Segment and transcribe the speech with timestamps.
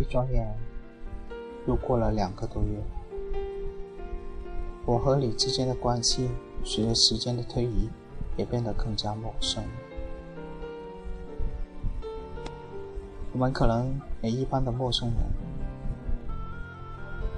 [0.00, 0.56] 一转眼
[1.66, 2.82] 又过了两个多月，
[4.86, 6.30] 我和你之间的关系
[6.64, 7.90] 随着时间的推移
[8.34, 9.62] 也变得更加陌生。
[13.32, 15.18] 我们可能连一般的陌生人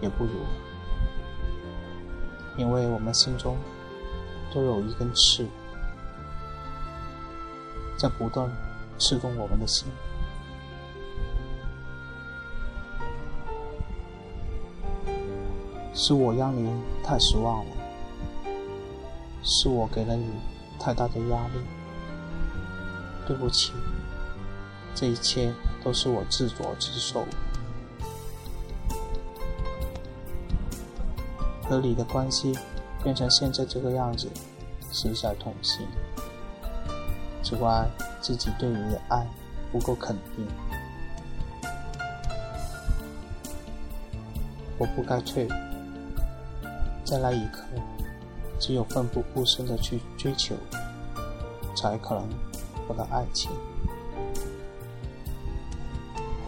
[0.00, 0.30] 也不如，
[2.56, 3.56] 因为我们心中
[4.54, 5.44] 都有一根刺，
[7.98, 8.48] 在不断
[8.98, 9.88] 刺痛我们的心。
[15.94, 16.70] 是我让你
[17.04, 17.76] 太失望了，
[19.42, 20.26] 是我给了你
[20.78, 21.60] 太大的压力，
[23.26, 23.72] 对不起，
[24.94, 25.52] 这一切
[25.84, 27.24] 都是我自作自受。
[31.64, 32.58] 和你的关系
[33.02, 34.28] 变成现在这个样子，
[34.90, 35.86] 实在痛心。
[37.42, 37.86] 只怪
[38.20, 39.26] 自己对你的爱
[39.70, 40.46] 不够肯定，
[44.78, 45.46] 我不该退。
[47.04, 47.64] 在那一刻，
[48.58, 50.54] 只有奋不顾身的去追求，
[51.76, 52.28] 才可能
[52.86, 53.50] 获得爱情。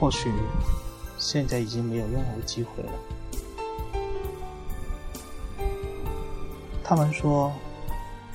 [0.00, 0.32] 或许
[1.18, 2.92] 现在已经没有任何机会了。
[6.82, 7.52] 他们说，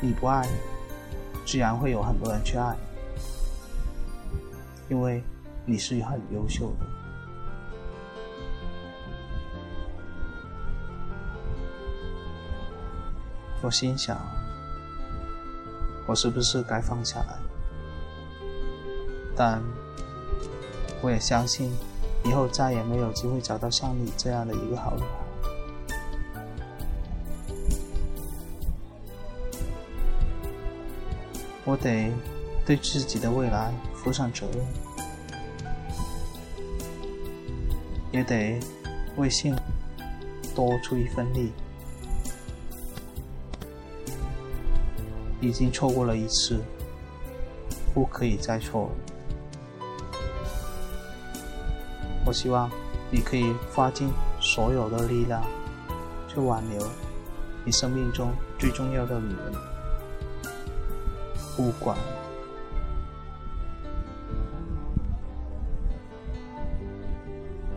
[0.02, 0.48] 你不爱，
[1.45, 2.76] 自然会有很多人去爱，
[4.89, 5.23] 因为
[5.66, 6.98] 你是很优秀的。
[13.62, 14.18] 我心想，
[16.08, 17.38] 我是不是该放下来？
[19.36, 19.62] 但
[21.02, 21.72] 我也相信，
[22.24, 25.08] 以后再也没有机会找到像你这样的一个好女孩。
[31.66, 32.12] 我得
[32.66, 34.66] 对自己的未来负上责任，
[38.12, 38.60] 也得
[39.17, 39.62] 为幸福
[40.56, 41.52] 多出一份力。
[45.42, 46.60] 已经错过了一次，
[47.94, 48.89] 不可以再错。
[52.26, 52.70] 我希望
[53.10, 55.44] 你可以花尽所有的力量，
[56.27, 56.86] 去挽留
[57.66, 59.54] 你生命中最重要的女人，
[61.56, 61.98] 不管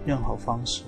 [0.05, 0.83] 任何方式。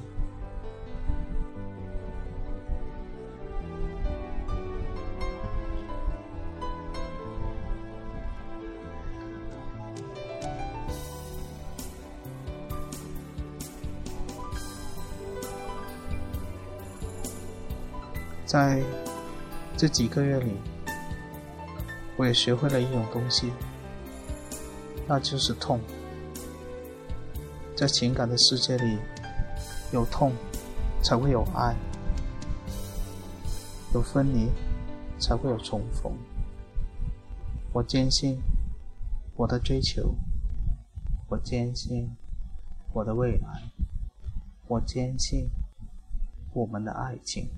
[18.55, 18.81] 在
[19.77, 20.53] 这几个月里，
[22.17, 23.53] 我也学会了一种东西，
[25.09, 25.81] 那就是痛。
[27.77, 28.97] 在情感的世界里，
[29.93, 30.31] 有痛
[31.03, 31.75] 才会有爱，
[33.93, 34.49] 有分离
[35.19, 36.13] 才会有重逢。
[37.73, 38.41] 我坚信
[39.35, 40.15] 我的追求，
[41.29, 42.09] 我坚信
[42.93, 43.65] 我的未来，
[44.69, 45.51] 我坚信
[46.53, 47.51] 我们的爱情。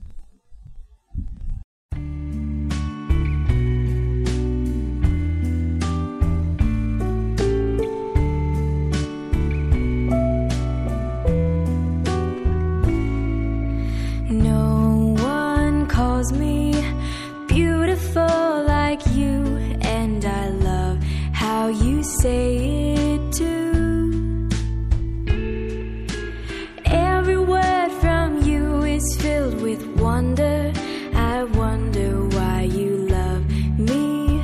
[30.06, 30.72] wonder,
[31.14, 33.42] I wonder why you love
[33.76, 34.40] me,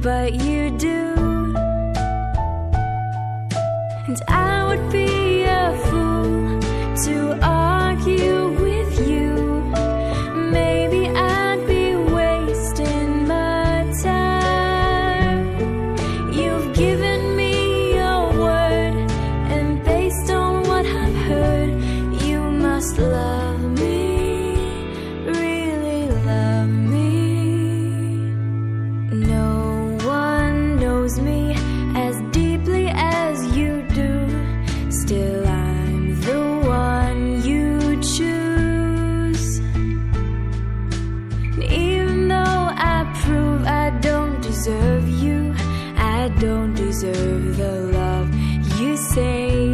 [0.00, 1.00] but you do.
[4.06, 4.41] And I
[44.62, 45.52] deserve you.
[45.96, 48.32] I don't deserve the love
[48.80, 49.71] you say.